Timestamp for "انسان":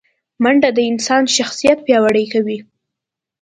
0.91-1.23